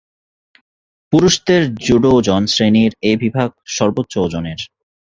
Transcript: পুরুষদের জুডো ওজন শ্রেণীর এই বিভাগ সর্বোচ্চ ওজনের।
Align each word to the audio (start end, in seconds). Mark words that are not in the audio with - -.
পুরুষদের 1.13 1.61
জুডো 1.85 2.09
ওজন 2.17 2.41
শ্রেণীর 2.53 2.91
এই 3.01 3.15
বিভাগ 3.23 3.49
সর্বোচ্চ 3.77 4.13
ওজনের। 4.17 4.59